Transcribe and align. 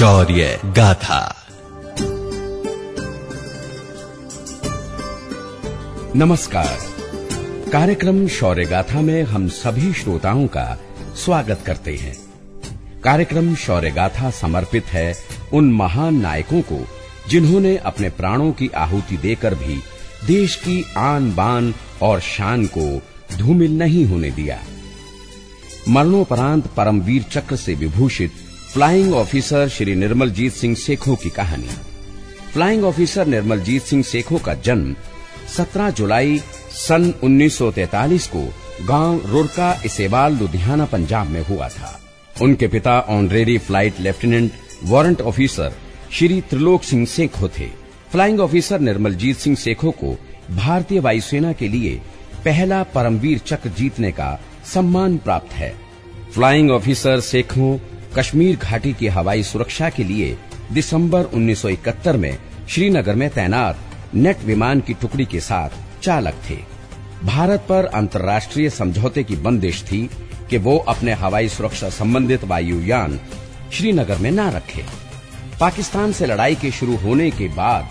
शौर्य 0.00 0.60
गाथा। 0.64 1.36
नमस्कार। 6.16 6.78
कार्यक्रम 7.72 8.28
शौर्य 8.28 8.64
गाथा 8.64 9.00
में 9.00 9.22
हम 9.22 9.48
सभी 9.48 9.92
श्रोताओं 9.92 10.46
का 10.46 10.78
स्वागत 11.16 11.60
करते 11.66 11.96
हैं। 11.96 12.16
कार्यक्रम 13.00 13.54
शौर्य 13.54 13.90
गाथा 13.90 14.30
समर्पित 14.30 14.84
है 14.84 15.14
उन 15.52 15.72
महान 15.72 16.14
नायकों 16.14 16.62
को 16.62 16.86
जिन्होंने 17.28 17.76
अपने 17.76 18.08
प्राणों 18.08 18.52
की 18.52 18.68
आहुति 18.68 19.16
देकर 19.16 19.54
भी 19.54 19.82
देश 20.26 20.56
की 20.56 20.86
आन 20.96 21.34
बान 21.34 21.74
और 22.02 22.20
शान 22.20 22.66
को 22.66 23.02
धूमिल 23.36 23.78
नहीं 23.78 24.04
होने 24.04 24.30
दिया। 24.30 24.58
मरणोपरांत 25.88 26.66
परमवीर 26.66 27.22
चक्र 27.22 27.56
से 27.56 27.74
विभूषित 27.74 28.32
फ्लाइंग 28.74 29.14
ऑफिसर 29.14 29.68
श्री 29.68 29.94
निर्मलजीत 29.94 30.52
सिंह 30.52 30.74
सेखों 30.74 31.16
की 31.16 31.30
कहानी। 31.30 31.68
फ्लाइंग 32.52 32.84
ऑफिसर 32.84 33.26
निर्मलजीत 33.26 33.82
सिंह 33.82 34.02
सेखों 34.02 34.38
का 34.38 34.54
जन्म 34.54 34.96
17 35.56 35.90
जुलाई 35.90 36.42
सन 36.70 37.14
1943 37.22 38.26
को 38.26 38.54
गाँव 38.86 39.26
रुरका 39.26 39.82
इसेवाल, 39.84 40.36
लुधियाना, 40.36 40.84
पंजाब 40.84 41.26
में 41.26 41.44
हुआ 41.44 41.68
था। 41.68 42.00
उनके 42.42 42.68
पिता 42.68 43.00
honorary 43.00 43.58
flight 43.58 44.00
lieutenant, 44.00 44.52
warrant 44.84 45.20
officer 45.20 45.72
Shri 46.12 46.40
Trilok 46.40 46.82
Singh 46.82 47.06
Sekhon 47.06 47.48
थे। 47.48 47.66
फ्लाइंग 48.12 48.40
ऑफिसर 48.40 48.80
निर्मलजीत 48.80 49.36
सिंह 49.36 49.56
सेखो 49.56 49.90
को 49.90 50.16
भारतीय 50.50 51.00
वायुसेना 51.00 51.52
के 51.52 51.68
लिए 51.68 52.00
पहला 52.44 52.82
परमवीर 52.82 53.38
चक्र 53.38 53.68
जीतने 53.68 54.12
का 54.12 54.40
सम्मान 54.64 55.18
प्राप्त 55.18 55.52
है। 55.52 55.74
फ्लाइंग 56.34 56.70
ऑफिसर 56.70 57.20
सेखों 57.20 57.78
कश्मीर 58.18 58.56
घाटी 58.56 58.92
की 58.92 59.06
हवाई 59.06 59.42
सुरक्षा 59.42 59.88
के 59.88 60.04
लिए 60.04 60.36
दिसंबर 60.72 61.24
1971 61.24 62.16
में 62.16 62.38
श्रीनगर 62.68 63.14
में 63.14 63.28
तैनात 63.30 63.78
नेट 64.14 64.42
विमान 64.42 64.80
की 64.80 64.94
टुकड़ी 64.94 65.24
के 65.24 65.40
साथ 65.40 65.70
चालक 66.02 66.34
थे। 66.50 66.56
भारत 67.24 67.60
पर 67.60 67.84
अंतर्राष्ट्रीय 67.84 68.70
समझौते 68.70 69.24
की 69.24 69.36
बंदिश 69.36 69.82
थी 69.82 70.08
कि 70.50 70.58
वो 70.58 70.76
अपने 70.88 71.12
हवाई 71.12 71.48
सुरक्षा 71.48 71.90
संबंधित 71.90 72.44
वायुयान 72.44 73.18
श्रीनगर 73.72 74.18
में 74.18 74.30
न 74.30 74.50
रखे। 74.50 74.84
पाकिस्तान 75.60 76.12
से 76.12 76.26
लड़ाई 76.26 76.54
के 76.54 76.70
शुरू 76.70 76.96
होने 76.96 77.30
के 77.30 77.48
बाद 77.48 77.88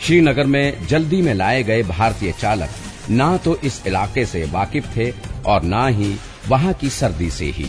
श्रीनगर 0.00 0.46
में 0.46 0.86
जल्दी 0.86 1.22
में 1.22 1.34
लाए 1.34 1.62
गए 1.62 1.82
भारतीय 1.82 2.32
चालक 2.32 2.70
ना 3.10 3.36
तो 3.36 3.56
इस 3.56 3.82
इलाके 3.86 4.24
से 4.26 4.44
वाकिफ 4.44 4.96
थे 4.96 5.10
और 5.46 5.62
ना 5.62 5.86
ही 5.86 6.16
वहाँ 6.48 6.72
की 6.72 6.90
सर्दी 6.90 7.30
से 7.30 7.44
ही। 7.44 7.66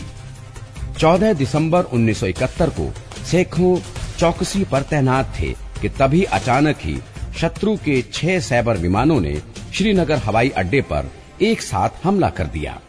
14 0.98 1.34
दिसंबर 1.34 1.82
1971 1.82 2.68
को 2.68 2.92
सेखों 3.24 3.78
चौकसी 4.18 4.64
पर 4.64 4.82
तैनात 4.82 5.32
थे 5.40 5.46
कि 5.80 5.88
तभी 5.88 6.22
अचानक 6.22 6.76
ही 6.80 6.98
शत्रु 7.40 7.76
के 7.76 8.02
छह 8.12 8.40
सैबर 8.40 8.76
विमानों 8.76 9.20
ने 9.20 9.34
श्रीनगर 9.74 10.18
हवाई 10.18 10.48
अड्डे 10.48 10.80
पर 10.80 11.10
एक 11.42 11.62
साथ 11.62 11.88
हमला 12.04 12.30
कर 12.30 12.46
दिया। 12.46 12.80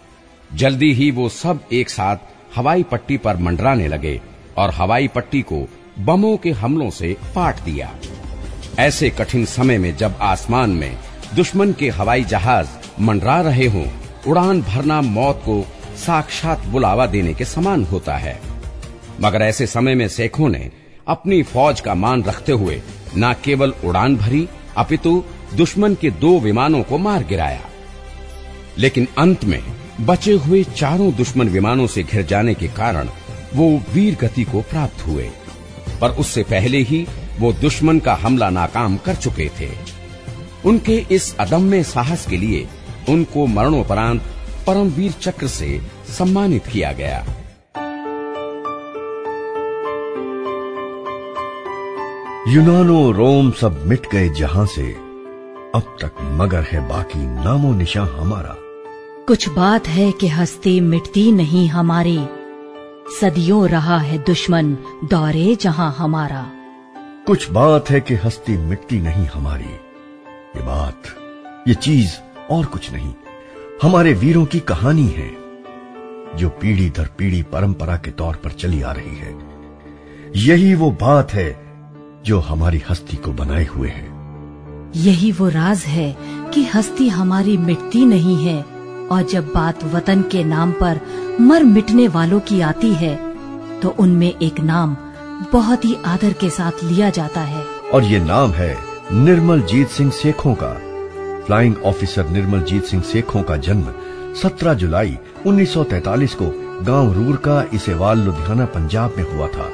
जल्दी 0.53 0.93
ही 0.93 1.11
वो 1.11 1.29
सब 1.29 1.59
एक 1.73 1.89
साथ 1.89 2.17
हवाई 2.55 2.83
पट्टी 2.83 3.17
पर 3.17 3.37
मंडराने 3.37 3.87
लगे 3.87 4.21
और 4.57 4.71
हवाई 4.71 5.07
पट्टी 5.07 5.41
को 5.41 5.67
बमों 5.99 6.37
के 6.37 6.51
हमलों 6.51 6.89
से 6.89 7.17
पाट 7.35 7.59
दिया। 7.59 7.91
ऐसे 8.79 9.09
कठिन 9.09 9.45
समय 9.45 9.77
में 9.77 9.97
जब 9.97 10.15
आसमान 10.21 10.69
में 10.69 10.97
दुश्मन 11.35 11.73
के 11.73 11.89
हवाई 11.89 12.23
जहाज़ 12.23 12.67
मंडरा 12.99 13.41
रहे 13.41 13.67
हों, 13.67 13.85
उड़ान 14.27 14.61
भरना 14.61 15.01
मौत 15.01 15.41
को 15.45 15.65
साक्षात 15.95 16.65
बुलावा 16.65 17.05
देने 17.05 17.33
के 17.33 17.45
समान 17.45 17.83
होता 17.85 18.15
है। 18.15 18.41
मगर 19.21 19.41
ऐसे 19.41 19.67
समय 19.67 19.95
में 19.95 20.07
सेखों 20.07 20.49
ने 20.49 20.71
अपनी 21.07 21.43
फौज 21.43 21.81
का 21.81 21.93
मान 21.95 22.23
रखते 22.23 22.51
हुए 22.51 22.81
न 23.17 23.35
केवल 23.43 23.73
उड़ान 23.83 24.15
भरी, 24.15 24.47
अपितु 24.77 25.23
दुश्मन 25.55 25.95
के 25.95 26.09
दो 26.11 26.39
विमानों 26.39 26.83
को 26.83 26.97
मार 26.97 27.23
गिराया। 27.23 27.61
लेकिन 28.77 29.07
अंत 29.17 29.45
में 29.45 29.63
बचे 30.01 30.31
हुए 30.31 30.63
चारों 30.63 31.13
दुश्मन 31.13 31.49
विमानों 31.49 31.87
से 31.87 32.03
घिर 32.03 32.25
जाने 32.25 32.53
के 32.53 32.67
कारण 32.67 33.09
वो 33.53 33.81
वीर 33.93 34.15
गति 34.15 34.43
को 34.43 34.61
प्राप्त 34.61 35.07
हुए। 35.07 35.29
पर 36.01 36.09
उससे 36.09 36.43
पहले 36.43 36.77
ही 36.77 37.07
वो 37.39 37.53
दुश्मन 37.53 37.99
का 37.99 38.13
हमला 38.13 38.49
नाकाम 38.49 38.97
कर 38.97 39.15
चुके 39.15 39.51
थे। 39.59 39.69
उनके 40.65 41.05
इस 41.11 41.37
अदम्य 41.37 41.83
साहस 41.83 42.27
के 42.27 42.37
लिए 42.37 42.67
उनको 43.09 43.45
मरणोपरांत 43.45 44.21
परमवीर 44.67 45.11
चक्र 45.11 45.47
से 45.47 45.81
सम्मानित 46.17 46.67
किया 46.67 46.91
गया। 46.91 47.25
यूनानो 52.47 53.11
रोम 53.11 53.51
सब 53.51 53.87
मिट 53.87 54.07
गए 54.11 54.29
जहाँ 54.29 54.65
से 54.65 54.91
अब 55.75 55.97
तक 56.01 56.11
मगर 56.21 56.61
है 56.61 56.89
बाकी 56.89 57.19
नामो 57.19 57.73
निशा 57.73 58.01
हमारा। 58.01 58.55
कुछ 59.27 59.49
बात 59.49 59.87
है 59.87 60.11
कि 60.11 60.27
हस्ती 60.27 60.79
मिटती 60.79 61.31
नहीं 61.31 61.67
हमारी। 61.67 62.25
सदियों 63.21 63.69
रहा 63.69 63.97
है 63.97 64.17
दुश्मन 64.17 64.73
दौरे 65.03 65.55
जहाँ 65.55 65.95
हमारा। 65.97 66.51
कुछ 67.27 67.49
बात 67.49 67.89
है 67.89 68.01
कि 68.01 68.13
हस्ती 68.13 68.57
मिटती 68.57 68.99
नहीं 68.99 69.27
हमारी। 69.27 69.73
ये 70.55 70.61
बात 70.61 71.01
ये 71.67 71.73
चीज़ 71.73 72.11
और 72.51 72.65
कुछ 72.65 72.91
नहीं। 72.91 73.13
हमारे 73.81 74.13
वीरों 74.13 74.45
की 74.45 74.59
कहानी 74.59 75.07
है 75.07 75.29
जो 76.37 76.49
पीढ़ी 76.61 76.89
दर 76.89 77.07
पीढ़ी 77.17 77.41
परंपरा 77.43 77.95
के 77.97 78.11
तौर 78.11 78.35
पर 78.35 78.51
चली 78.51 78.81
आ 78.81 78.91
रही 78.91 79.15
है। 79.15 79.33
यही 80.35 80.73
वो 80.75 80.89
बात 80.91 81.33
है 81.33 81.47
जो 82.25 82.39
हमारी 82.39 82.81
हस्ती 82.89 83.17
को 83.17 83.31
बनाए 83.31 83.65
हुए 83.65 83.89
है। 83.89 84.05
यही 84.95 85.31
वो 85.31 85.49
राज 85.49 85.83
है 85.85 86.15
कि 86.53 86.63
हस्ती 86.65 87.09
हमारी 87.09 87.57
मिटती 87.57 88.05
नहीं 88.05 88.37
है 88.37 88.61
और 89.11 89.23
जब 89.23 89.51
बात 89.55 89.83
वतन 89.83 90.21
के 90.21 90.43
नाम 90.43 90.71
पर 90.71 90.99
मर 91.41 91.63
मिटने 91.63 92.07
वालों 92.07 92.39
की 92.39 92.61
आती 92.61 92.93
है 92.93 93.15
तो 93.81 93.95
उनमें 93.99 94.31
एक 94.39 94.59
नाम 94.61 94.95
बहुत 95.53 95.85
ही 95.85 95.95
आदर 96.05 96.33
के 96.33 96.49
साथ 96.49 96.83
लिया 96.83 97.09
जाता 97.09 97.41
है। 97.41 97.63
और 97.93 98.03
ये 98.03 98.19
नाम 98.19 98.51
है 98.51 98.75
निर्मल 99.13 99.61
जीत 99.61 99.89
सिंह 99.89 100.11
सेखों 100.13 100.55
का। 100.55 100.75
फ्लाइंग 101.47 101.75
ऑफिसर 101.85 102.29
निर्मल 102.29 102.61
जीत 102.61 102.83
सिंह 102.83 103.03
सेखों 103.03 103.43
का 103.43 103.57
जन्म 103.57 103.93
17 104.41 104.73
जुलाई 104.73 105.17
1943 105.47 106.33
को 106.33 106.49
गाँव 106.83 107.11
रूर 107.13 107.35
का 107.45 107.63
इसेवाल 107.73 108.19
लुधियाना 108.19 108.65
पंजाब 108.65 109.13
में 109.17 109.23
हुआ 109.31 109.47
था। 109.47 109.69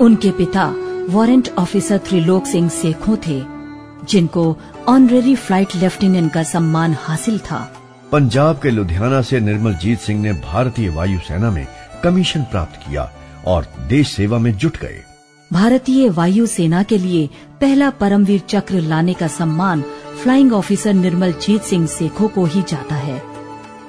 उनके 0.00 0.30
पिता 0.30 0.64
वारंट 1.10 1.48
ऑफिसर 1.58 1.98
त्रिलोक 1.98 2.46
सिंह 2.46 2.68
सेखों 2.70 3.16
थे 3.26 3.42
जिनको 4.08 4.44
ऑनरेरी 4.88 5.34
फ़्लाइट 5.36 5.74
लेफ्टिनेंट 5.76 6.32
का 6.32 6.42
सम्मान 6.42 6.96
हासिल 7.00 7.38
था। 7.38 7.58
पंजाब 8.12 8.60
के 8.62 8.70
लुधियाना 8.70 9.20
से 9.22 9.40
निर्मल 9.40 9.74
जीत 9.74 9.98
सिंह 9.98 10.20
ने 10.22 10.32
भारतीय 10.32 10.88
वायुसेना 10.88 11.50
में 11.50 11.66
कमीशन 12.04 12.42
प्राप्त 12.42 12.76
किया 12.76 13.10
और 13.46 13.66
देश 13.88 14.08
सेवा 14.08 14.38
में 14.38 14.52
जुट 14.56 14.76
गए। 14.76 15.02
भारतीय 15.52 16.08
वायु 16.08 16.46
सेना 16.46 16.82
के 16.82 16.98
लिए 16.98 17.28
पहला 17.60 17.90
परमवीर 17.90 18.40
चक्र 18.48 18.80
लाने 18.80 19.14
का 19.14 19.26
सम्मान 19.26 19.84
फ्लाइंग 20.24 20.52
ऑफिसर 20.52 20.92
निर्मल 20.92 21.32
जीत 21.32 21.62
सिंह 21.62 21.86
सेखों 21.86 22.28
को 22.28 22.44
ही 22.44 22.62
जाता 22.62 22.94
है। 22.94 23.20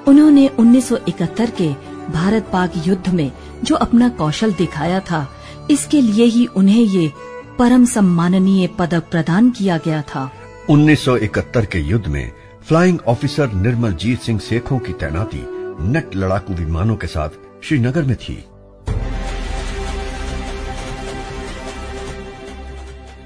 उन्होंने 0.08 0.48
1971 0.60 1.52
के 1.62 1.68
भारत 2.12 2.50
पाक 2.54 2.74
युद्ध 2.88 3.14
में 3.14 3.32
जो 3.64 3.76
अपना 3.76 4.10
कौशल 4.10 4.54
दिखाया 4.54 5.00
था 5.00 5.28
इसके 5.72 6.02
लिए 6.02 6.26
ही 6.26 6.46
उन्हें 6.46 6.82
ये 6.82 7.12
परम 7.60 7.86
सम्माननीय 7.86 8.68
पदक 8.80 9.04
प्रदान 9.12 9.50
किया 9.52 9.78
गया 9.78 10.02
था। 10.02 10.32
1971 10.70 11.66
के 11.66 11.80
युद्ध 11.80 12.08
में 12.08 12.32
फ्लाइंग 12.68 13.00
ऑफिसर 13.08 13.54
निर्मल 13.54 13.94
जीत 13.94 14.22
सिंह 14.22 14.40
सेखों 14.40 14.80
की 14.80 14.94
तैनाती 14.94 15.42
नेट 15.88 16.16
लड़ाकू 16.16 16.54
विमानों 16.54 16.96
के 16.96 17.08
साथ 17.08 17.30
श्रीनगर 17.64 18.04
में 18.04 18.16
थी। 18.16 18.38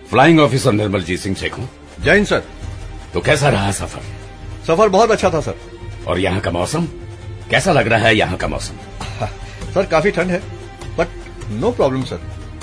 Flying 0.10 0.40
officer 0.40 0.72
Nirmaljit 0.72 1.20
Singh 1.20 1.36
Sekhon. 1.36 1.66
Jain 2.04 2.26
sir. 2.26 2.44
तो 3.14 3.22
कैसा 3.22 3.50
रहा 3.50 3.72
सफ़र? 3.72 4.02
सफ़र 4.68 4.90
बहुत 4.90 5.12
अच्छा 5.12 5.30
था 5.30 5.40
सर। 5.42 5.56
और 6.08 6.20
यहाँ 6.20 6.40
का 6.40 6.52
मौसम? 6.52 6.86
कैसा 7.50 7.72
लग 7.74 7.88
रहा 7.88 8.00
है 8.00 8.16
यहाँ 8.16 8.38
का 8.38 8.48
मौसम? 8.48 8.76
सर 9.74 9.86
काफ़ी 9.86 10.12
ठंड 10.12 10.32
है 10.32 10.40
but 10.98 11.50
no 11.52 11.72
problem 11.72 12.04
sir 12.04 12.20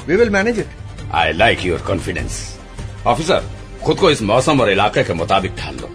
we 0.08 0.16
will 0.16 0.30
manage 0.30 0.58
it 0.58 0.68
I 1.14 1.32
like 1.32 1.64
your 1.66 1.80
confidence 1.80 2.38
officer 3.06 3.50
खुद 3.84 3.98
को 3.98 4.10
इस 4.10 4.22
मौसम 4.22 4.60
और 4.60 4.70
इलाके 4.70 5.04
के 5.04 5.14
मुताबिक 5.14 5.56
ढाल 5.56 5.74
लो। 5.74 5.90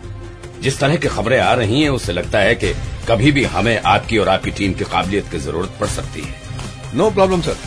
जिस 0.62 0.80
तरह 0.80 0.96
की 0.96 1.08
खबरें 1.08 1.40
आ 1.40 1.54
रही 1.54 1.82
हैं 1.82 1.90
उससे 1.90 2.14
लगता 2.14 2.40
है 2.40 2.56
कि 2.56 2.74
कभी 3.08 3.32
भी 3.32 3.44
हमें 3.44 3.78
आपकी 3.82 4.18
और 4.18 4.30
आपकी 4.30 4.52
टीम 4.52 4.74
की 4.74 4.84
काबिलियत 4.86 5.32
की 5.32 5.38
ज़रूरत 5.40 5.78
पड़ 5.80 5.88
सकती 5.88 6.22
है। 6.22 6.98
नो 6.98 7.10
प्रॉब्लम 7.12 7.42
सर 7.42 7.58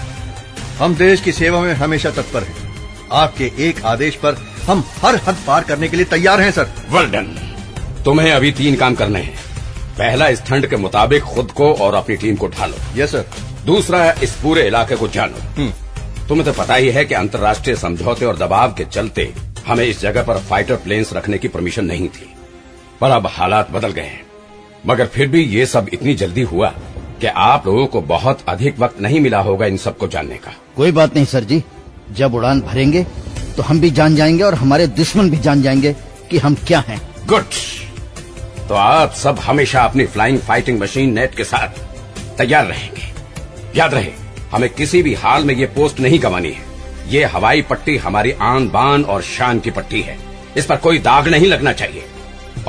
हम 0.78 0.94
देश 0.94 1.20
की 1.20 1.32
सेवा 1.32 1.60
में 1.60 1.72
हमेशा 1.74 2.10
तत्पर 2.10 2.42
हैं। 2.42 2.72
आपके 3.12 3.50
एक 3.68 3.84
आदेश 3.84 4.14
पर 4.16 4.36
हम 4.66 4.82
हर 4.98 5.16
हद 5.26 5.36
पार 5.46 5.64
करने 5.64 5.88
के 5.88 5.96
लिए 5.96 6.06
तैयार 6.06 6.40
हैं 6.40 6.50
सर। 6.50 6.68
वेल 6.90 7.10
डन 7.10 7.26
तुम्हें 8.04 8.30
अभी 8.32 8.50
तीन 8.52 8.76
काम 8.76 8.94
करने 8.94 9.20
हैं। 9.20 9.34
पहला 9.98 10.28
इस 10.28 10.42
ठंड 10.42 10.66
के 10.66 10.76
मुताबिक 10.76 11.22
खुद 11.24 11.50
को 11.50 11.72
और 11.74 11.94
अपनी 11.94 12.16
टीम 12.16 12.36
को 12.36 12.48
ढालो। 12.48 12.76
यस 12.96 13.10
सर 13.10 13.24
दूसरा 13.66 14.10
इस 14.22 14.32
पूरे 14.42 14.66
इलाके 14.66 14.96
को 14.96 15.08
जानो। 15.08 15.68
तुम्हें 16.28 16.44
तो 16.44 16.52
पता 16.52 16.74
ही 16.74 16.90
है 16.90 17.04
कि 17.04 17.14
अंतर्राष्ट्रीय 17.14 17.76
समझौते 17.76 18.26
और 18.26 18.36
दबाव 18.36 18.72
के 18.72 18.84
चलते 18.84 19.32
हमें 19.66 19.84
इस 19.84 20.00
जगह 20.00 20.22
पर 20.22 20.38
फाइटर 20.40 20.76
प्लेन्स 20.76 21.12
रखने 21.12 21.38
की 21.38 21.48
परमिशन 21.48 21.84
नहीं 21.84 22.08
थी। 22.08 22.32
पर 23.00 23.10
अब 23.10 23.26
हालात 23.26 23.70
बदल 23.70 23.92
गए 23.92 24.02
हैं। 24.02 24.22
मगर 24.86 25.06
फिर 25.06 25.28
भी 25.28 25.42
ये 25.46 25.66
सब 25.66 25.88
इतनी 25.92 26.14
जल्दी 26.14 26.42
हुआ 26.44 26.68
कि 27.20 27.26
आप 27.26 27.66
लोगों 27.66 27.86
को 27.86 28.00
बहुत 28.08 28.44
अधिक 28.48 28.78
वक्त 28.78 29.00
नहीं 29.00 29.20
मिला 29.20 29.38
होगा 29.40 29.66
इन 29.66 29.76
सबको 29.76 30.08
जानने 30.08 30.36
का। 30.36 30.54
कोई 30.76 30.92
बात 30.92 31.14
नहीं 31.14 31.24
सर 31.26 31.44
जी। 31.44 31.62
जब 32.12 32.34
उड़ान 32.34 32.60
भरेंगे 32.60 33.06
तो 33.56 33.62
हम 33.62 33.80
भी 33.80 33.90
जान 33.90 34.16
जाएँगे 34.16 34.42
और 34.42 34.54
हमारे 34.54 34.86
दुश्मन 34.86 35.30
भी 35.30 35.36
जान 35.36 35.62
जाएँगे 35.62 35.92
कि 36.30 36.38
हम 36.38 36.54
क्या 36.66 36.80
हैं। 36.80 37.00
गुड। 37.26 37.44
तो 38.68 38.74
आप 38.74 39.14
सब 39.14 39.38
हमेशा 39.38 39.82
अपनी 39.82 40.06
फ्लाइंग 40.06 40.38
फाइटिंग 40.38 40.80
मशीन 40.80 41.12
नेट 41.12 41.34
के 41.34 41.44
साथ 41.44 41.68
तैयार 42.38 42.66
रहेंगे। 42.66 43.12
याद 43.76 43.94
रहे 43.94 44.12
हमें 44.52 44.68
किसी 44.70 45.02
भी 45.02 45.14
हाल 45.14 45.44
में 45.44 45.54
ये 45.54 45.66
पोस्ट 45.66 46.00
नहीं 46.00 46.22
गंवानी 46.22 46.50
है। 46.50 46.64
ये 47.08 47.24
हवाई 47.24 47.62
पट्टी 47.62 47.96
हमारी 47.96 48.32
आन 48.42 48.68
बान 48.68 49.04
और 49.04 49.22
शान 49.22 49.60
की 49.60 49.70
पट्टी 49.70 50.00
है। 50.02 50.16
इस 50.56 50.66
पर 50.66 50.76
कोई 50.76 50.98
दाग 50.98 51.28
नहीं 51.28 51.46
लगना 51.46 51.72
चाहिए। 51.72 52.04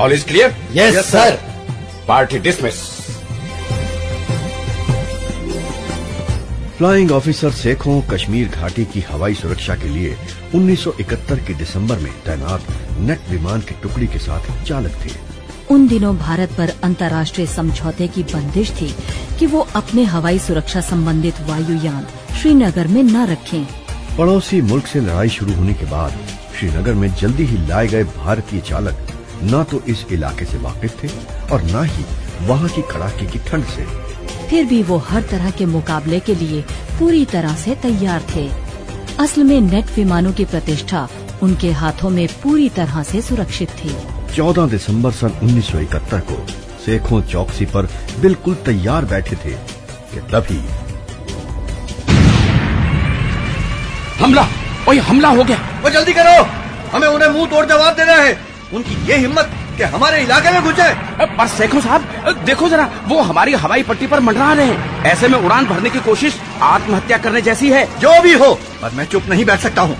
All 0.00 0.12
is 0.12 0.24
clear 0.24 0.56
yes 0.72 1.06
sir 1.06 1.38
party 2.08 2.38
dismiss 2.38 2.84
flying 6.78 7.12
officer 7.12 7.50
Sekhon 7.50 8.00
Kashmir 8.02 8.48
घाटी 8.48 8.84
की 8.84 9.00
हवाई 9.00 9.34
सुरक्षा 9.34 9.74
के 9.74 9.88
लिए 9.88 10.16
1971 10.54 11.46
के 11.46 11.54
दिसंबर 11.54 11.98
में 11.98 12.12
तैनात 12.24 12.66
नेट 12.98 13.30
विमान 13.30 13.60
की 13.60 13.74
टुकड़ी 13.82 14.06
के 14.06 14.18
साथ 14.18 14.64
चालक 14.64 14.92
थे। 15.04 15.10
उन 15.70 15.86
दिनों 15.88 16.16
भारत 16.16 16.52
पर 16.58 16.72
अंतर्राष्ट्रीय 16.84 17.46
समझौते 17.46 18.08
की 18.08 18.22
बंदिश 18.24 18.70
थी 18.70 18.94
कि 19.38 19.46
वो 19.46 19.66
अपने 19.76 20.04
हवाई 20.04 20.38
सुरक्षा 20.38 20.80
संबंधित 20.80 21.40
वायुयान 21.40 22.06
श्रीनगर 22.40 22.86
में 22.86 23.02
न 23.02 23.26
रखें। 23.26 23.64
पड़ोसी 24.18 24.60
मुल्क 24.62 24.86
से 24.86 25.00
लड़ाई 25.00 25.28
शुरू 25.28 25.54
होने 25.54 25.72
के 25.74 25.86
बाद 25.86 26.18
श्रीनगर 26.58 26.94
में 26.94 27.12
जल्दी 27.14 27.44
ही 27.44 27.56
लाए 27.66 27.86
गए 27.86 28.04
भारतीय 28.04 28.60
चालक 28.60 29.06
न 29.44 29.64
तो 29.70 29.82
इस 29.88 30.04
इलाके 30.12 30.44
से 30.44 30.58
वाकिफ 30.58 31.02
थे 31.02 31.08
और 31.52 31.62
न 31.64 31.84
ही 31.84 32.04
वहाँ 32.46 32.68
की 32.68 32.82
कड़ाके 32.82 33.26
की 33.26 33.38
ठंड 33.38 33.64
से। 33.64 33.84
फिर 34.48 34.64
भी 34.64 34.82
वो 34.82 34.96
हर 35.08 35.22
तरह 35.22 35.50
के 35.50 35.66
मुकाबले 35.66 36.20
के 36.20 36.34
लिए 36.34 36.62
पूरी 36.98 37.24
तरह 37.24 37.54
से 37.56 37.74
तैयार 37.74 38.22
थे। 38.34 38.48
असल 39.20 39.44
में 39.44 39.60
नेट 39.60 39.90
विमानों 39.96 40.32
की 40.32 40.44
प्रतिष्ठा 40.44 41.08
उनके 41.42 41.70
हाथों 41.72 42.10
में 42.10 42.26
पूरी 42.42 42.68
तरह 42.68 43.02
से 43.02 43.20
सुरक्षित 43.22 43.70
थी। 43.70 43.90
14 44.34 44.68
दिसंबर 44.70 45.10
सन 45.10 45.32
1971 45.42 46.20
को 46.20 46.46
सेखों 46.86 47.20
चौकसी 47.22 47.66
पर 47.66 47.88
बिल्कुल 48.20 48.54
तैयार 48.54 49.04
बैठे 49.04 49.36
थे 49.36 49.50
कि 50.12 50.20
तभी 50.32 50.60
हमला! 54.22 54.46
ओए 54.88 54.98
हमला 54.98 55.28
हो 55.28 55.44
गया। 55.44 55.80
वो 55.84 55.90
जल्दी 55.90 56.12
करो! 56.12 56.42
हमें 56.92 57.08
उन्हें 57.08 57.28
मुँह 57.28 57.46
तोड़ 57.46 57.64
जवाब 57.66 57.96
देना 57.96 58.12
है। 58.12 58.38
उनकी 58.74 58.94
ये 59.08 59.16
हिम्मत 59.18 59.50
कि 59.76 59.82
हमारे 59.84 60.22
इलाके 60.22 60.50
में 60.52 60.62
घुसे। 60.62 60.88
पर 61.36 61.46
सेखो 61.48 61.80
साहब 61.80 62.00
देखो 62.44 62.68
जरा 62.68 62.88
वो 63.08 63.20
हमारी 63.22 63.52
हवाई 63.56 63.82
पट्टी 63.84 64.06
पर 64.06 64.20
मंडरा 64.20 64.52
रहे 64.52 64.66
हैं। 64.66 65.04
ऐसे 65.06 65.28
में 65.28 65.38
उड़ान 65.38 65.66
भरने 65.66 65.90
की 65.90 66.00
कोशिश 66.02 66.38
आत्महत्या 66.64 67.18
करने 67.18 67.40
जैसी 67.42 67.70
है। 67.70 67.84
जो 68.00 68.20
भी 68.22 68.32
हो 68.34 68.52
पर 68.82 68.90
मैं 68.94 69.06
चुप 69.06 69.28
नहीं 69.28 69.44
बैठ 69.44 69.60
सकता 69.60 69.82
हूँ। 69.82 69.96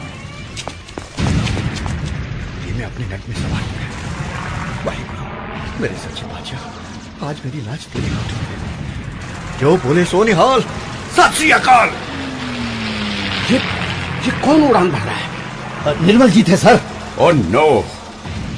मैं 2.69 2.85
अपने 2.85 3.07
नेट 3.07 3.29
में 3.29 3.37
सवार 3.37 3.61
हो। 3.61 3.75
मेरे 5.81 5.95
सच्चे 5.97 6.27
बादशाह 6.27 7.27
आज 7.29 7.41
मेरी 7.45 7.61
लाज 7.63 7.85
तेरे 7.87 8.09
हाथों 8.09 8.39
में 8.41 9.59
जो 9.61 9.77
बोले 9.79 10.05
सो 10.05 10.23
निहाल। 10.25 10.61
सत 11.17 11.35
श्री 11.37 11.51
अकाल। 11.51 11.89
ये 13.51 13.59
ये 14.27 14.31
कौन 14.45 14.63
उड़ान 14.63 14.91
भर 14.91 14.99
रहा 15.01 15.17
है? 15.17 15.27
निर्मल 16.07 16.31
जीत 16.31 16.49
है 16.49 16.57
सर। 16.57 16.81
ओ 17.19 17.31
नो 17.33 17.69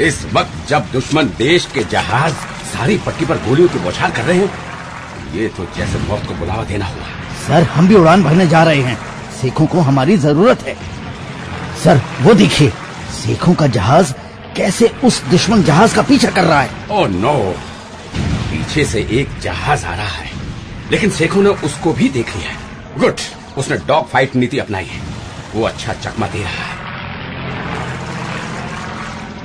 इस 0.00 0.24
वक्त 0.34 0.57
जब 0.68 0.88
दुश्मन 0.92 1.24
देश 1.38 1.66
के 1.74 1.82
जहाज़ 1.84 2.32
सारी 2.72 2.96
पट्टी 2.98 3.26
पर 3.26 3.36
गोलियों 3.38 3.68
की 3.68 3.78
बौछार 3.78 4.10
कर 4.10 4.22
रहे 4.22 4.38
हैं 4.38 5.34
ये 5.34 5.48
तो 5.48 5.64
जैसे 5.76 5.98
मौत 5.98 6.26
को 6.26 6.34
बुलावा 6.34 6.64
देना 6.64 6.86
हुआ 6.86 7.04
सर 7.46 7.62
हम 7.62 7.88
भी 7.88 7.94
उड़ान 7.94 8.22
भरने 8.24 8.46
जा 8.46 8.62
रहे 8.64 8.82
हैं। 8.82 8.98
सिखों 9.40 9.66
को 9.66 9.80
हमारी 9.80 10.16
ज़रूरत 10.16 10.62
है। 10.62 10.76
सर 11.84 12.00
वो 12.20 12.34
देखिए 12.34 12.70
सिखों 13.14 13.54
का 13.54 13.66
जहाज़ 13.66 14.12
कैसे 14.56 14.90
उस 15.04 15.22
दुश्मन 15.24 15.62
जहाज़ 15.62 15.94
का 15.96 16.02
पीछा 16.02 16.30
कर 16.30 16.44
रहा 16.44 16.60
है। 16.60 16.70
Oh 16.90 17.06
no. 17.06 17.34
पीछे 18.50 18.84
से 18.84 19.06
एक 19.20 19.38
जहाज़ 19.40 19.86
आ 19.86 19.94
रहा 19.94 20.08
है 20.08 20.30
लेकिन 20.90 21.10
शेखों 21.10 21.42
ने 21.42 21.50
उसको 21.64 21.92
भी 21.92 22.08
देख 22.08 22.36
लिया 22.36 22.50
है। 22.50 22.56
गुड 22.98 23.16
उसने 23.58 23.76
डॉग 23.86 24.08
फाइट 24.10 24.36
नीति 24.36 24.58
अपनाई 24.58 24.84
है। 24.84 25.00
वो 25.54 25.66
अच्छा 25.66 25.92
चकमा 25.94 26.26
दे 26.26 26.42
रहा 26.42 26.64
है। 26.64 26.76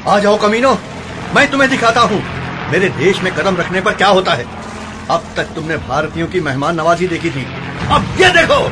आ 0.08 0.20
जाओ 0.20 0.38
कमीनो। 0.38 0.78
मैं 1.36 1.52
तुम्हें 1.52 1.70
दिखाता 1.70 2.02
हूँ। 2.02 2.24
मेरे 2.72 2.90
देश 2.90 3.22
में 3.22 3.36
कदम 3.36 3.56
रखने 3.58 3.82
पर 3.82 3.94
क्या 3.94 4.08
होता 4.08 4.34
है? 4.34 4.46
अब 5.12 5.24
तक 5.36 5.44
तुमने 5.44 5.78
भारतीयों 5.78 6.28
की 6.28 6.40
मेहमान 6.40 6.76
नवाजी 6.76 7.08
देखी 7.08 7.30
थी। 7.30 7.48
अब 7.92 8.18
ये 8.20 8.30
देखो! 8.30 8.70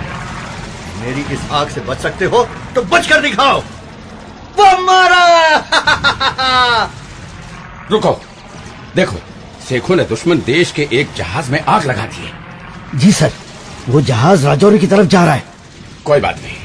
मेरी 1.02 1.22
इस 1.22 1.40
आग 1.52 1.70
से 1.70 1.82
बच 1.82 1.98
सकते 1.98 2.26
हो 2.26 2.50
तो 2.76 2.82
बच 2.82 3.08
कर 3.08 3.22
दिखाओ। 3.22 3.62
वो 4.58 4.82
मारा! 4.82 5.56
रुको। 7.92 8.22
देखो 8.96 9.16
शेखों 9.70 9.96
ने 9.96 10.04
दुश्मन 10.04 10.38
देश 10.38 10.72
के 10.72 10.88
एक 10.94 11.10
जहाज़ 11.18 11.52
में 11.52 11.62
आग 11.62 11.86
लगा 11.86 12.06
दी 12.06 12.26
है। 12.26 12.34
जी 12.96 13.12
सर 13.12 13.32
वो 13.90 14.02
जहाज़ 14.02 14.46
राजौरी 14.46 14.80
की 14.80 14.88
तरफ़ 14.88 15.08
जा 15.08 15.26
रहा 15.26 15.34
है। 15.34 15.44
कोई 16.06 16.20
बात 16.20 16.36
नहीं। 16.36 16.56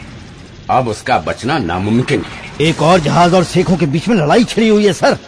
अब 0.70 0.88
उसका 0.88 1.18
बचना 1.18 1.58
नामुमकिन 1.58 2.24
है। 2.28 2.68
एक 2.68 2.82
और 2.82 3.00
जहाज़ 3.00 3.36
और 3.36 3.44
सेखों 3.44 3.76
के 3.76 3.86
बीच 3.86 4.08
में 4.08 4.16
लड़ाई 4.16 4.44
छिड़ी 4.44 4.68
हुई 4.68 4.86
है 4.86 4.92
सर। 4.92 5.18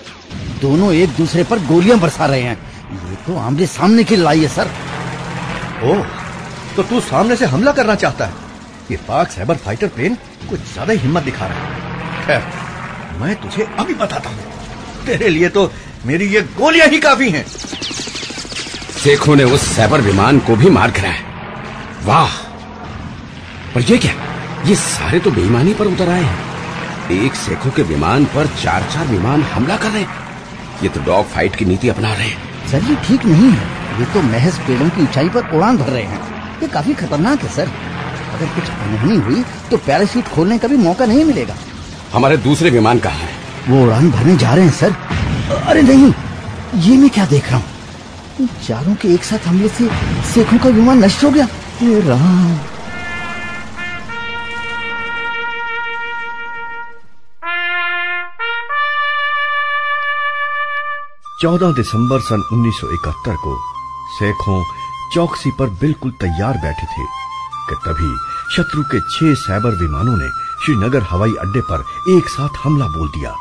दोनों 0.60 0.92
एक 0.94 1.10
दूसरे 1.16 1.44
पर 1.44 1.58
गोलियाँ 1.66 1.98
बरसा 2.00 2.26
रहे 2.26 2.42
हैं। 2.42 2.56
ये 3.08 3.16
तो 3.26 3.36
आमने 3.38 3.66
सामने 3.66 4.04
की 4.04 4.16
लड़ाई 4.16 4.40
है 4.42 4.48
सर। 4.48 4.70
ओ 5.84 5.94
तो 6.76 6.82
तू 6.82 7.00
सामने 7.00 7.36
से 7.36 7.46
हमला 7.46 7.72
करना 7.72 7.94
चाहता 7.94 8.24
है? 8.24 8.32
ये 8.90 8.96
पाक 9.08 9.30
साइबर 9.30 9.56
फाइटर 9.56 9.88
प्लेन 9.88 10.16
कुछ 10.50 10.60
ज़्यादा 10.72 10.92
ही 10.92 10.98
हिम्मत 10.98 11.22
दिखा 11.22 11.46
रहा 11.46 11.58
है। 11.58 12.26
खैर 12.26 13.20
मैं 13.20 13.34
तुझे 13.42 13.66
अभी 13.78 13.94
बताता 13.94 14.30
हूँ। 14.30 15.04
तेरे 15.06 15.28
लिए 15.28 15.48
तो 15.48 15.70
मेरी 16.06 16.26
ये 16.26 16.40
गोलियाँ 16.58 16.88
ही 16.88 16.98
काफ़ी 17.00 17.30
हैं। 17.30 17.44
शेखों 18.98 19.36
ने 19.36 19.44
उस 19.44 19.62
साइबर 19.76 20.00
विमान 20.00 20.38
को 20.40 20.56
भी 20.56 20.70
मार 20.70 20.90
गिराया 20.90 21.26
वाह! 22.04 22.36
पर 23.74 23.80
ये 23.82 23.98
क्या? 23.98 24.12
ये 24.66 24.74
सारे 24.76 25.18
तो 25.20 25.30
बेईमानी 25.30 25.74
पर 25.74 25.86
उतर 25.86 26.08
आए 26.08 26.22
हैं। 26.22 26.46
एक 27.12 27.34
शेखों 27.36 27.70
के 27.70 27.82
विमान 27.84 28.24
पर 28.34 28.46
चार 28.62 28.88
चार 28.94 29.06
विमान 29.06 29.42
हमला 29.52 29.76
कर 29.76 29.90
रहे 29.90 30.02
हैं। 30.02 30.26
ये 30.82 30.88
तो 30.88 31.00
डॉग 31.04 31.24
फाइट 31.26 31.56
की 31.56 31.64
नीति 31.64 31.88
अपना 31.88 32.12
रहे 32.14 32.28
हैं। 32.28 32.68
सर 32.70 32.82
ये 32.90 32.96
ठीक 33.06 33.24
नहीं 33.26 33.50
है। 33.50 34.00
ये 34.00 34.04
तो 34.14 34.22
महज 34.22 34.58
पेड़ों 34.66 34.88
की 34.88 35.02
ऊंचाई 35.02 35.28
पर 35.28 35.56
उड़ान 35.56 35.78
भर 35.78 35.88
रहे 35.90 36.02
हैं। 36.02 36.20
ये 36.62 36.68
काफ़ी 36.68 36.94
खतरनाक 36.94 37.42
है 37.42 37.48
सर। 37.54 37.70
अगर 38.34 38.46
कुछ 38.54 38.70
अनहोनी 38.70 39.16
हुई 39.16 39.42
तो 39.70 39.76
पैराशूट 39.86 40.28
खोलने 40.28 40.58
का 40.58 40.68
भी 40.68 40.76
मौका 40.76 41.06
नहीं 41.06 41.24
मिलेगा। 41.24 41.54
हमारे 42.12 42.36
दूसरे 42.36 42.70
विमान 42.70 42.98
कहाँ 42.98 43.18
है? 43.18 43.28
वो 43.68 43.82
उड़ान 43.84 44.10
भरने 44.10 44.36
जा 44.36 44.54
रहे 44.54 44.64
हैं 44.64 44.72
सर। 44.72 44.94
अरे 45.66 45.82
नहीं 45.82 46.12
ये 46.82 46.96
मैं 46.96 47.10
क्या 47.10 47.26
देख 47.26 47.50
रहा 47.50 47.58
हूँ? 47.58 48.48
चारों 48.66 48.94
के 48.94 49.08
एक 49.14 49.24
साथ 49.24 49.46
हमले 49.46 49.68
से 49.68 49.88
सेखों 50.32 50.58
का 50.58 50.68
विमान 50.70 51.04
नष्ट 51.04 51.24
हो 51.24 51.30
गया। 51.30 51.48
राम 51.82 52.58
चौदह 61.42 61.72
दिसंबर 61.72 62.20
सन 62.20 62.42
1971 62.52 63.36
को 63.36 63.56
शेखों 64.18 64.64
चौकसी 65.14 65.50
पर 65.50 65.66
बिल्कुल 65.66 66.10
तैयार 66.10 66.54
बैठे 66.54 66.86
थे 66.86 67.04
कि 67.68 67.74
तभी 67.74 68.08
शत्रु 68.56 68.82
के 68.82 69.00
छह 69.00 69.34
साइबर 69.34 69.70
विमानों 69.70 70.16
ने 70.16 70.28
श्रीनगर 70.64 71.02
हवाई 71.02 71.30
अड्डे 71.30 71.60
पर 71.60 71.84
एक 72.10 72.28
साथ 72.28 72.48
हमला 72.64 72.86
बोल 72.86 73.08
दिया। 73.08 73.34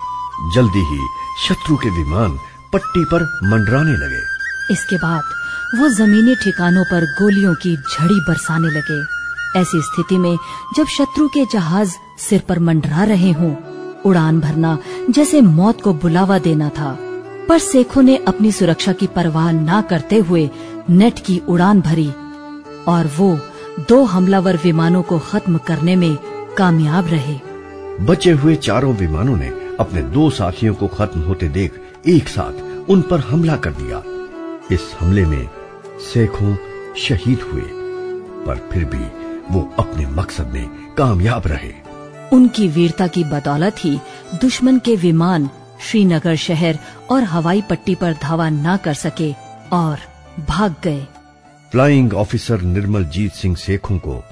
जल्दी 0.56 0.80
ही 0.80 1.00
शत्रु 1.48 1.76
के 1.76 1.90
विमान 1.90 2.38
पट्टी 2.74 3.06
पर 3.06 3.24
मंडराने 3.24 3.92
लगे। 3.92 4.22
इसके 4.74 4.96
बाद 4.96 5.24
वो 5.80 5.90
जमीनी 5.90 6.36
ठिकानों 6.36 6.84
पर 6.84 7.06
गोलियों 7.06 7.56
की 7.56 7.76
झड़ी 7.78 8.20
बरसाने 8.20 8.68
लगे। 8.68 9.02
ऐसी 9.60 9.82
स्थिति 9.82 10.18
में 10.18 10.38
जब 10.78 10.86
शत्रु 10.88 11.28
के 11.28 11.46
जहाज़ 11.46 11.92
सिर 12.20 12.44
पर 12.50 12.60
मंडरा 12.60 13.04
रहे 13.04 13.32
हों, 13.32 13.56
उड़ान 14.06 14.40
भरना 14.40 14.78
जैसे 15.10 15.42
मौत 15.42 15.82
को 15.84 15.94
बुलावा 15.94 16.40
देना 16.40 16.70
था। 16.70 17.07
पर 17.50 17.60
सेखों 17.60 18.02
ने 18.02 18.16
अपनी 18.18 18.52
सुरक्षा 18.52 18.94
की 18.94 19.08
परवाह 19.08 19.52
न 19.52 19.82
करते 19.82 20.18
हुए 20.20 20.50
नेट 20.90 21.20
की 21.20 21.42
उड़ान 21.50 21.82
भरी 21.82 22.10
और 22.88 23.10
वो 23.18 23.40
दो 23.90 24.04
हमलावर 24.04 24.58
विमानों 24.58 25.02
को 25.02 25.20
खत्म 25.20 25.58
करने 25.58 25.96
में 25.96 26.16
कामयाब 26.58 27.08
रहे। 27.08 27.40
बचे 28.02 28.32
हुए 28.32 28.56
चारों 28.56 28.94
विमानों 28.96 29.36
ने 29.38 29.48
अपने 29.80 30.02
दो 30.02 30.30
साथियों 30.30 30.74
को 30.74 30.88
खत्म 30.88 31.22
होते 31.22 31.50
देख 31.50 31.80
एक 32.08 32.28
साथ 32.28 32.90
उन 32.90 33.02
पर 33.02 33.20
हमला 33.20 33.56
कर 33.56 33.72
दिया। 33.72 34.04
इस 34.72 34.96
हमले 35.00 35.26
में 35.26 35.50
सैकड़ों 36.04 36.56
शहीद 36.98 37.42
हुए 37.42 37.64
पर 38.46 38.70
फिर 38.72 38.86
भी 38.86 39.06
वो 39.52 39.62
अपने 39.80 40.06
मकसद 40.06 40.48
में 40.48 40.68
कामयाब 40.96 41.48
रहे। 41.48 41.72
उनकी 42.34 42.68
वीरता 42.68 43.08
की 43.08 43.24
बदौलत 43.24 43.76
ही 43.80 44.00
दुश्मन 44.42 44.80
के 44.80 44.96
विमान 44.96 45.50
श्रीनगर 45.82 46.36
शहर 46.36 46.80
और 47.12 47.24
हवाई 47.24 47.62
पट्टी 47.62 47.96
पर 47.96 48.14
धावा 48.14 48.50
न 48.50 48.78
कर 48.78 48.94
सके 48.94 49.32
और 49.74 50.00
भाग 50.50 50.76
गए। 50.84 51.06
फ्लाइंग 51.72 52.14
ऑफिसर 52.14 52.62
निर्मल 52.62 53.06
जीत 53.06 53.34
सिंह 53.34 53.56
सेखों 53.56 53.98
को 54.00 54.24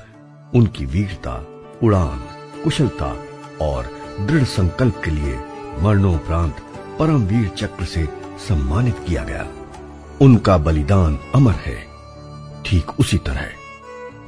उनकी 0.55 0.85
वीरता, 0.85 1.47
उड़ान, 1.83 2.23
कुशलता 2.63 3.15
और 3.61 3.89
दृढ़ 4.21 4.43
संकल्प 4.43 5.01
के 5.05 5.11
लिए 5.11 5.39
मरणोपरांत 5.81 6.55
परमवीर 6.99 7.47
चक्र 7.47 7.85
से 7.85 8.07
सम्मानित 8.47 8.99
किया 9.07 9.23
गया। 9.23 9.47
उनका 10.21 10.57
बलिदान 10.57 11.19
अमर 11.35 11.53
है, 11.53 11.77
ठीक 12.65 12.99
उसी 12.99 13.17
तरह, 13.17 13.47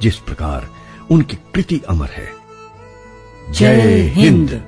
जिस 0.02 0.16
प्रकार 0.16 0.68
उनकी 1.10 1.36
कृति 1.54 1.80
अमर 1.88 2.08
है। 2.08 2.28
जय 3.50 4.00
हिंद। 4.14 4.67